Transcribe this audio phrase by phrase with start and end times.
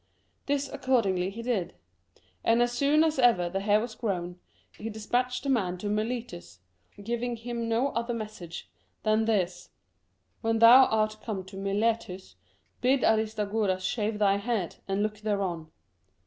[0.47, 1.75] This accordingly he did;
[2.43, 4.39] and as soon as ever the hair was grown,
[4.75, 6.57] he de spatched the man to Miletus,
[7.03, 8.67] giving him no other message
[9.03, 9.69] than this:
[10.05, 12.35] * When thou art come to Miletus,
[12.81, 15.69] bid Aristagoras shave thy head, and look thereon.'